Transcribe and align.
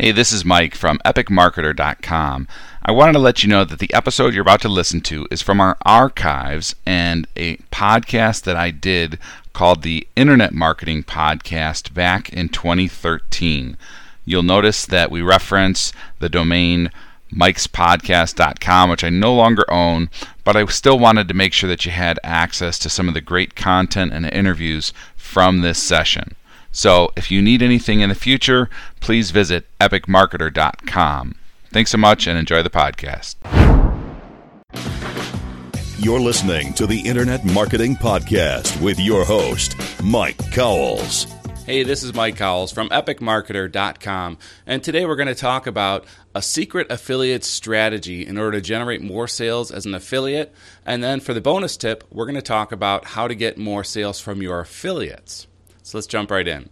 Hey, 0.00 0.12
this 0.12 0.30
is 0.30 0.44
Mike 0.44 0.76
from 0.76 1.00
epicmarketer.com. 1.04 2.46
I 2.84 2.92
wanted 2.92 3.14
to 3.14 3.18
let 3.18 3.42
you 3.42 3.48
know 3.48 3.64
that 3.64 3.80
the 3.80 3.92
episode 3.92 4.32
you're 4.32 4.42
about 4.42 4.60
to 4.60 4.68
listen 4.68 5.00
to 5.00 5.26
is 5.28 5.42
from 5.42 5.60
our 5.60 5.76
archives 5.84 6.76
and 6.86 7.26
a 7.34 7.56
podcast 7.72 8.44
that 8.44 8.54
I 8.54 8.70
did 8.70 9.18
called 9.52 9.82
the 9.82 10.06
Internet 10.14 10.54
Marketing 10.54 11.02
Podcast 11.02 11.94
back 11.94 12.32
in 12.32 12.48
2013. 12.48 13.76
You'll 14.24 14.44
notice 14.44 14.86
that 14.86 15.10
we 15.10 15.20
reference 15.20 15.92
the 16.20 16.28
domain 16.28 16.92
mikespodcast.com, 17.32 18.90
which 18.90 19.02
I 19.02 19.08
no 19.08 19.34
longer 19.34 19.64
own, 19.68 20.10
but 20.44 20.54
I 20.54 20.64
still 20.66 21.00
wanted 21.00 21.26
to 21.26 21.34
make 21.34 21.52
sure 21.52 21.68
that 21.68 21.84
you 21.84 21.90
had 21.90 22.20
access 22.22 22.78
to 22.78 22.88
some 22.88 23.08
of 23.08 23.14
the 23.14 23.20
great 23.20 23.56
content 23.56 24.12
and 24.12 24.24
interviews 24.26 24.92
from 25.16 25.62
this 25.62 25.82
session. 25.82 26.36
So 26.72 27.10
if 27.16 27.30
you 27.30 27.42
need 27.42 27.62
anything 27.62 28.00
in 28.00 28.08
the 28.08 28.14
future, 28.14 28.68
please 29.00 29.30
visit 29.30 29.66
epicmarketer.com. 29.80 31.34
Thanks 31.70 31.90
so 31.90 31.98
much 31.98 32.26
and 32.26 32.38
enjoy 32.38 32.62
the 32.62 32.70
podcast. 32.70 33.36
You're 36.00 36.20
listening 36.20 36.74
to 36.74 36.86
the 36.86 37.00
Internet 37.00 37.44
Marketing 37.44 37.96
Podcast 37.96 38.80
with 38.80 39.00
your 39.00 39.24
host, 39.24 39.76
Mike 40.02 40.38
Cowles. 40.52 41.26
Hey, 41.66 41.82
this 41.82 42.02
is 42.02 42.14
Mike 42.14 42.36
Cowles 42.36 42.72
from 42.72 42.88
epicmarketer.com, 42.90 44.38
and 44.64 44.82
today 44.82 45.04
we're 45.04 45.16
going 45.16 45.28
to 45.28 45.34
talk 45.34 45.66
about 45.66 46.06
a 46.34 46.40
secret 46.40 46.86
affiliate 46.90 47.44
strategy 47.44 48.24
in 48.24 48.38
order 48.38 48.58
to 48.58 48.62
generate 48.62 49.02
more 49.02 49.28
sales 49.28 49.70
as 49.70 49.84
an 49.84 49.94
affiliate. 49.94 50.54
And 50.86 51.04
then 51.04 51.20
for 51.20 51.34
the 51.34 51.42
bonus 51.42 51.76
tip, 51.76 52.04
we're 52.10 52.24
going 52.24 52.36
to 52.36 52.42
talk 52.42 52.72
about 52.72 53.04
how 53.04 53.28
to 53.28 53.34
get 53.34 53.58
more 53.58 53.84
sales 53.84 54.18
from 54.18 54.40
your 54.40 54.60
affiliates. 54.60 55.46
So 55.88 55.96
let's 55.96 56.06
jump 56.06 56.30
right 56.30 56.46
in. 56.46 56.68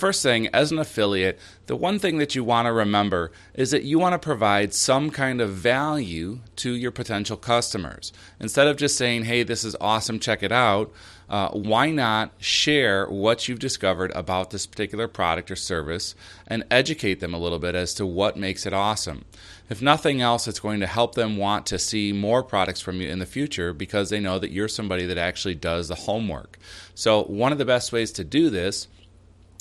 First 0.00 0.22
thing, 0.22 0.46
as 0.46 0.72
an 0.72 0.78
affiliate, 0.78 1.38
the 1.66 1.76
one 1.76 1.98
thing 1.98 2.16
that 2.16 2.34
you 2.34 2.42
want 2.42 2.64
to 2.64 2.72
remember 2.72 3.32
is 3.52 3.70
that 3.72 3.82
you 3.82 3.98
want 3.98 4.14
to 4.14 4.18
provide 4.18 4.72
some 4.72 5.10
kind 5.10 5.42
of 5.42 5.50
value 5.50 6.38
to 6.56 6.72
your 6.72 6.90
potential 6.90 7.36
customers. 7.36 8.10
Instead 8.40 8.66
of 8.66 8.78
just 8.78 8.96
saying, 8.96 9.26
hey, 9.26 9.42
this 9.42 9.62
is 9.62 9.76
awesome, 9.78 10.18
check 10.18 10.42
it 10.42 10.52
out, 10.52 10.90
uh, 11.28 11.50
why 11.50 11.90
not 11.90 12.32
share 12.38 13.08
what 13.08 13.46
you've 13.46 13.58
discovered 13.58 14.10
about 14.12 14.48
this 14.48 14.66
particular 14.66 15.06
product 15.06 15.50
or 15.50 15.56
service 15.56 16.14
and 16.46 16.64
educate 16.70 17.20
them 17.20 17.34
a 17.34 17.38
little 17.38 17.58
bit 17.58 17.74
as 17.74 17.92
to 17.92 18.06
what 18.06 18.38
makes 18.38 18.64
it 18.64 18.72
awesome? 18.72 19.26
If 19.68 19.82
nothing 19.82 20.22
else, 20.22 20.48
it's 20.48 20.60
going 20.60 20.80
to 20.80 20.86
help 20.86 21.14
them 21.14 21.36
want 21.36 21.66
to 21.66 21.78
see 21.78 22.14
more 22.14 22.42
products 22.42 22.80
from 22.80 23.02
you 23.02 23.08
in 23.10 23.18
the 23.18 23.26
future 23.26 23.74
because 23.74 24.08
they 24.08 24.18
know 24.18 24.38
that 24.38 24.50
you're 24.50 24.66
somebody 24.66 25.04
that 25.04 25.18
actually 25.18 25.56
does 25.56 25.88
the 25.88 25.94
homework. 25.94 26.58
So, 26.94 27.24
one 27.24 27.52
of 27.52 27.58
the 27.58 27.66
best 27.66 27.92
ways 27.92 28.12
to 28.12 28.24
do 28.24 28.48
this 28.48 28.88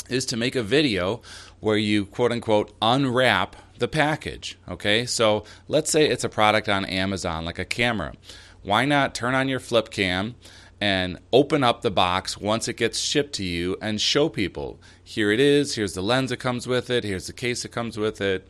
is 0.09 0.25
to 0.27 0.37
make 0.37 0.55
a 0.55 0.63
video 0.63 1.21
where 1.59 1.77
you 1.77 2.05
quote 2.05 2.31
unquote 2.31 2.73
unwrap 2.81 3.55
the 3.77 3.87
package. 3.87 4.57
Okay, 4.67 5.05
so 5.05 5.43
let's 5.67 5.89
say 5.89 6.07
it's 6.07 6.23
a 6.23 6.29
product 6.29 6.69
on 6.69 6.85
Amazon, 6.85 7.45
like 7.45 7.59
a 7.59 7.65
camera. 7.65 8.13
Why 8.61 8.85
not 8.85 9.15
turn 9.15 9.35
on 9.35 9.47
your 9.47 9.59
flip 9.59 9.89
cam 9.89 10.35
and 10.81 11.19
open 11.33 11.63
up 11.63 11.81
the 11.81 11.91
box 11.91 12.37
once 12.37 12.67
it 12.67 12.77
gets 12.77 12.99
shipped 12.99 13.33
to 13.33 13.43
you 13.43 13.77
and 13.81 13.99
show 13.99 14.29
people 14.29 14.79
here 15.03 15.31
it 15.31 15.39
is, 15.39 15.75
here's 15.75 15.93
the 15.93 16.01
lens 16.01 16.29
that 16.29 16.37
comes 16.37 16.67
with 16.67 16.89
it, 16.89 17.03
here's 17.03 17.27
the 17.27 17.33
case 17.33 17.63
that 17.63 17.69
comes 17.69 17.97
with 17.97 18.21
it, 18.21 18.47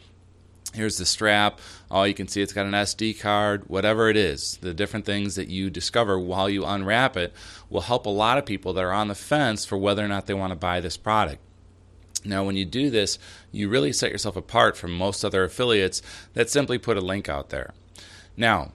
Here's 0.74 0.98
the 0.98 1.06
strap. 1.06 1.60
Oh, 1.90 2.04
you 2.04 2.14
can 2.14 2.28
see 2.28 2.42
it's 2.42 2.54
got 2.54 2.68
an 2.68 2.74
SD 2.74 3.20
card, 3.20 3.68
whatever 3.68 4.08
it 4.10 4.16
is. 4.16 4.60
The 4.62 4.74
different 4.74 5.06
things 5.06 5.36
that 5.36 5.48
you 5.48 5.72
discover 5.72 6.20
while 6.20 6.48
you 6.48 6.64
unwrap 6.64 7.18
it 7.18 7.34
will 7.70 7.82
help 7.82 8.06
a 8.06 8.10
lot 8.10 8.38
of 8.38 8.46
people 8.46 8.74
that 8.74 8.84
are 8.84 8.92
on 8.92 9.08
the 9.08 9.16
fence 9.16 9.66
for 9.66 9.78
whether 9.78 10.06
or 10.06 10.08
not 10.08 10.28
they 10.28 10.34
want 10.36 10.52
to 10.52 10.56
buy 10.56 10.80
this 10.80 10.96
product. 10.96 11.42
Now, 12.26 12.44
when 12.44 12.58
you 12.58 12.66
do 12.66 12.90
this, 12.90 13.18
you 13.52 13.70
really 13.70 13.94
set 13.94 14.12
yourself 14.12 14.36
apart 14.36 14.76
from 14.76 14.92
most 14.92 15.24
other 15.24 15.44
affiliates 15.44 16.02
that 16.34 16.50
simply 16.50 16.78
put 16.78 16.98
a 16.98 17.02
link 17.02 17.30
out 17.30 17.50
there. 17.50 17.74
Now, 18.36 18.72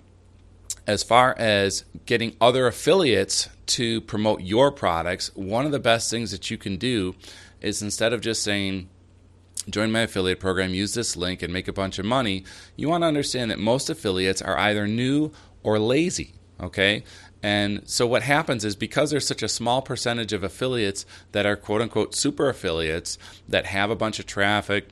as 0.86 1.02
far 1.02 1.34
as 1.38 1.84
getting 2.06 2.36
other 2.40 2.66
affiliates 2.66 3.48
to 3.66 4.00
promote 4.02 4.42
your 4.42 4.70
products, 4.70 5.34
one 5.34 5.66
of 5.66 5.72
the 5.72 5.78
best 5.78 6.10
things 6.10 6.30
that 6.30 6.50
you 6.50 6.58
can 6.58 6.76
do 6.76 7.14
is 7.60 7.82
instead 7.82 8.12
of 8.12 8.20
just 8.20 8.42
saying, 8.42 8.88
join 9.70 9.90
my 9.90 10.00
affiliate 10.00 10.40
program, 10.40 10.74
use 10.74 10.94
this 10.94 11.16
link, 11.16 11.42
and 11.42 11.52
make 11.52 11.68
a 11.68 11.72
bunch 11.72 11.98
of 11.98 12.04
money, 12.04 12.44
you 12.76 12.88
want 12.88 13.02
to 13.02 13.08
understand 13.08 13.50
that 13.50 13.58
most 13.58 13.88
affiliates 13.88 14.42
are 14.42 14.58
either 14.58 14.86
new 14.86 15.32
or 15.62 15.78
lazy. 15.78 16.34
Okay? 16.60 17.04
And 17.44 17.86
so 17.86 18.06
what 18.06 18.22
happens 18.22 18.64
is 18.64 18.74
because 18.74 19.10
there's 19.10 19.26
such 19.26 19.42
a 19.42 19.48
small 19.48 19.82
percentage 19.82 20.32
of 20.32 20.42
affiliates 20.42 21.04
that 21.32 21.44
are 21.44 21.56
quote 21.56 21.82
unquote 21.82 22.14
super 22.14 22.48
affiliates 22.48 23.18
that 23.46 23.66
have 23.66 23.90
a 23.90 23.94
bunch 23.94 24.18
of 24.18 24.24
traffic, 24.24 24.88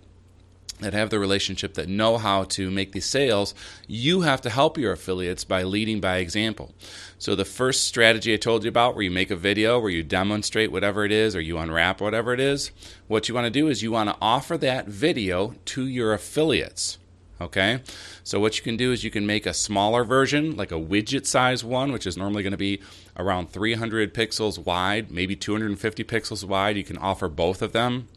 that 0.81 0.93
have 0.93 1.09
the 1.09 1.19
relationship, 1.19 1.73
that 1.75 1.89
know 1.89 2.19
how 2.19 2.45
to 2.45 2.71
make 2.71 2.93
these 2.93 3.07
sales, 3.07 3.55
you 3.87 4.21
have 4.21 4.43
to 4.43 4.51
help 4.51 4.77
your 4.77 4.93
affiliates 4.93 5.45
by 5.45 5.63
leading 5.63 5.99
by 5.99 6.19
example. 6.19 6.75
So, 7.17 7.35
the 7.35 7.47
first 7.47 7.85
strategy 7.85 8.35
I 8.35 8.37
told 8.37 8.65
you 8.65 8.69
about, 8.69 8.97
where 8.97 9.05
you 9.05 9.11
make 9.11 9.31
a 9.31 9.37
video, 9.37 9.81
where 9.81 9.91
you 9.91 10.03
demonstrate 10.03 10.71
whatever 10.71 11.07
it 11.07 11.13
is, 11.13 11.35
or 11.35 11.41
you 11.41 11.57
unwrap 11.57 12.03
whatever 12.03 12.35
it 12.35 12.41
is, 12.41 12.71
what 13.09 13.31
you 13.31 13.35
want 13.35 13.47
to 13.47 13.51
do 13.51 13.69
is 13.69 13.83
you 13.83 13.93
want 13.93 14.11
to 14.11 14.17
offer 14.21 14.59
that 14.59 14.89
video 14.89 15.55
to 15.65 15.87
your 15.87 16.13
affiliates. 16.13 16.99
Okay, 17.43 17.81
so 18.25 18.41
what 18.41 18.57
you 18.57 18.65
can 18.65 18.77
do 18.77 18.93
is 18.93 19.05
you 19.05 19.11
can 19.11 19.27
make 19.27 19.47
a 19.47 19.55
smaller 19.55 20.05
version, 20.05 20.57
like 20.57 20.73
a 20.73 20.77
widget 20.77 21.27
size 21.27 21.65
one, 21.65 21.93
which 21.93 22.07
is 22.07 22.17
normally 22.17 22.43
going 22.43 22.53
to 22.53 22.57
be 22.57 22.81
around 23.17 23.51
300 23.51 24.15
pixels 24.15 24.59
wide, 24.65 25.11
maybe 25.11 25.37
250 25.37 26.05
pixels 26.05 26.45
wide. 26.45 26.77
You 26.77 26.85
can 26.85 26.99
offer 26.99 27.29
both 27.29 27.63
of 27.63 27.73
them 27.73 28.09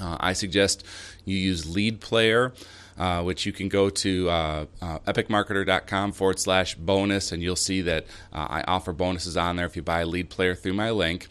uh, 0.00 0.16
I 0.20 0.32
suggest 0.32 0.84
you 1.24 1.36
use 1.36 1.68
Lead 1.74 2.00
Player, 2.00 2.52
uh, 2.96 3.22
which 3.22 3.46
you 3.46 3.52
can 3.52 3.68
go 3.68 3.90
to 3.90 4.28
uh, 4.28 4.66
uh 4.80 4.98
epicmarketer.com 5.00 6.12
forward 6.12 6.38
slash 6.38 6.74
bonus, 6.74 7.32
and 7.32 7.42
you'll 7.42 7.56
see 7.56 7.82
that 7.82 8.06
uh, 8.32 8.46
I 8.48 8.64
offer 8.66 8.92
bonuses 8.92 9.36
on 9.36 9.56
there 9.56 9.66
if 9.66 9.76
you 9.76 9.82
buy 9.82 10.00
a 10.00 10.06
Lead 10.06 10.30
Player 10.30 10.54
through 10.54 10.74
my 10.74 10.90
link. 10.90 11.28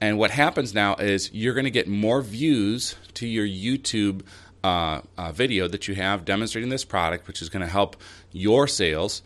And 0.00 0.18
what 0.18 0.30
happens 0.30 0.72
now 0.72 0.94
is 0.94 1.30
you're 1.32 1.52
going 1.52 1.64
to 1.64 1.70
get 1.70 1.86
more 1.86 2.22
views 2.22 2.96
to 3.14 3.26
your 3.26 3.46
YouTube 3.46 4.22
uh, 4.62 5.00
video 5.32 5.68
that 5.68 5.88
you 5.88 5.94
have 5.94 6.24
demonstrating 6.24 6.70
this 6.70 6.84
product, 6.84 7.26
which 7.26 7.42
is 7.42 7.48
going 7.48 7.64
to 7.64 7.70
help 7.70 7.96
your 8.32 8.66
sales. 8.66 9.22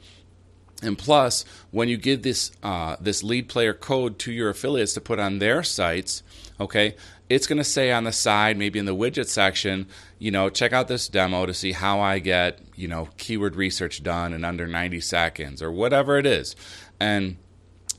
And 0.82 0.98
plus, 0.98 1.44
when 1.70 1.88
you 1.88 1.96
give 1.96 2.22
this 2.22 2.50
uh, 2.62 2.96
this 3.00 3.22
lead 3.22 3.48
player 3.48 3.72
code 3.72 4.18
to 4.20 4.32
your 4.32 4.50
affiliates 4.50 4.92
to 4.94 5.00
put 5.00 5.18
on 5.18 5.38
their 5.38 5.62
sites, 5.62 6.22
okay, 6.60 6.96
it's 7.28 7.46
going 7.46 7.58
to 7.58 7.64
say 7.64 7.90
on 7.90 8.04
the 8.04 8.12
side, 8.12 8.56
maybe 8.56 8.78
in 8.78 8.84
the 8.84 8.94
widget 8.94 9.28
section, 9.28 9.86
you 10.18 10.30
know, 10.30 10.50
check 10.50 10.72
out 10.72 10.88
this 10.88 11.08
demo 11.08 11.46
to 11.46 11.54
see 11.54 11.72
how 11.72 12.00
I 12.00 12.18
get, 12.18 12.60
you 12.76 12.86
know, 12.86 13.08
keyword 13.16 13.56
research 13.56 14.02
done 14.02 14.32
in 14.32 14.44
under 14.44 14.66
90 14.66 15.00
seconds 15.00 15.62
or 15.62 15.72
whatever 15.72 16.18
it 16.18 16.26
is. 16.26 16.54
And 17.00 17.38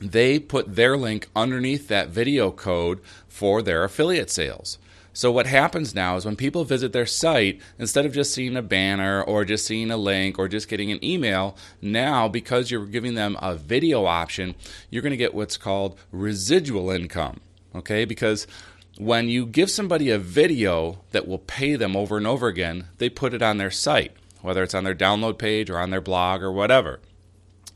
they 0.00 0.38
put 0.38 0.76
their 0.76 0.96
link 0.96 1.28
underneath 1.34 1.88
that 1.88 2.10
video 2.10 2.50
code 2.50 3.00
for 3.26 3.62
their 3.62 3.82
affiliate 3.82 4.30
sales. 4.30 4.78
So 5.16 5.32
what 5.32 5.46
happens 5.46 5.94
now 5.94 6.16
is 6.16 6.26
when 6.26 6.36
people 6.36 6.64
visit 6.64 6.92
their 6.92 7.06
site, 7.06 7.62
instead 7.78 8.04
of 8.04 8.12
just 8.12 8.34
seeing 8.34 8.54
a 8.54 8.60
banner 8.60 9.22
or 9.22 9.46
just 9.46 9.64
seeing 9.64 9.90
a 9.90 9.96
link 9.96 10.38
or 10.38 10.46
just 10.46 10.68
getting 10.68 10.92
an 10.92 11.02
email, 11.02 11.56
now 11.80 12.28
because 12.28 12.70
you're 12.70 12.84
giving 12.84 13.14
them 13.14 13.34
a 13.40 13.56
video 13.56 14.04
option, 14.04 14.54
you're 14.90 15.00
going 15.00 15.12
to 15.12 15.16
get 15.16 15.32
what's 15.32 15.56
called 15.56 15.98
residual 16.12 16.90
income. 16.90 17.40
Okay? 17.74 18.04
Because 18.04 18.46
when 18.98 19.30
you 19.30 19.46
give 19.46 19.70
somebody 19.70 20.10
a 20.10 20.18
video 20.18 20.98
that 21.12 21.26
will 21.26 21.38
pay 21.38 21.76
them 21.76 21.96
over 21.96 22.18
and 22.18 22.26
over 22.26 22.46
again, 22.46 22.88
they 22.98 23.08
put 23.08 23.32
it 23.32 23.40
on 23.40 23.56
their 23.56 23.70
site, 23.70 24.12
whether 24.42 24.62
it's 24.62 24.74
on 24.74 24.84
their 24.84 24.94
download 24.94 25.38
page 25.38 25.70
or 25.70 25.78
on 25.78 25.88
their 25.88 26.02
blog 26.02 26.42
or 26.42 26.52
whatever. 26.52 27.00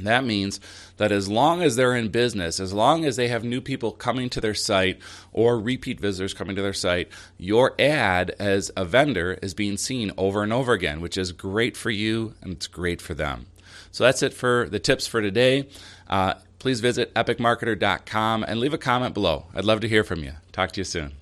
That 0.04 0.24
means 0.24 0.60
that 0.96 1.12
as 1.12 1.28
long 1.28 1.62
as 1.62 1.76
they're 1.76 1.96
in 1.96 2.08
business, 2.08 2.60
as 2.60 2.72
long 2.72 3.04
as 3.04 3.16
they 3.16 3.28
have 3.28 3.44
new 3.44 3.60
people 3.60 3.92
coming 3.92 4.28
to 4.30 4.40
their 4.40 4.54
site 4.54 4.98
or 5.32 5.58
repeat 5.58 6.00
visitors 6.00 6.34
coming 6.34 6.56
to 6.56 6.62
their 6.62 6.72
site, 6.72 7.08
your 7.38 7.74
ad 7.78 8.34
as 8.38 8.70
a 8.76 8.84
vendor 8.84 9.38
is 9.42 9.54
being 9.54 9.76
seen 9.76 10.12
over 10.16 10.42
and 10.42 10.52
over 10.52 10.72
again, 10.72 11.00
which 11.00 11.16
is 11.16 11.32
great 11.32 11.76
for 11.76 11.90
you 11.90 12.34
and 12.42 12.52
it's 12.52 12.66
great 12.66 13.00
for 13.00 13.14
them. 13.14 13.46
So 13.92 14.04
that's 14.04 14.22
it 14.22 14.34
for 14.34 14.68
the 14.68 14.78
tips 14.78 15.06
for 15.06 15.20
today. 15.20 15.68
Uh, 16.08 16.34
please 16.58 16.80
visit 16.80 17.12
epicmarketer.com 17.14 18.44
and 18.44 18.60
leave 18.60 18.74
a 18.74 18.78
comment 18.78 19.14
below. 19.14 19.46
I'd 19.54 19.64
love 19.64 19.80
to 19.80 19.88
hear 19.88 20.04
from 20.04 20.22
you. 20.22 20.32
Talk 20.52 20.72
to 20.72 20.80
you 20.80 20.84
soon. 20.84 21.14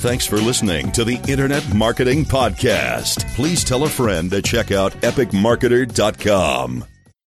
Thanks 0.00 0.26
for 0.26 0.36
listening 0.36 0.92
to 0.92 1.04
the 1.04 1.16
Internet 1.28 1.74
Marketing 1.74 2.24
Podcast. 2.24 3.28
Please 3.34 3.64
tell 3.64 3.82
a 3.82 3.88
friend 3.88 4.30
to 4.30 4.40
check 4.40 4.70
out 4.70 4.92
epicmarketer.com. 5.00 6.84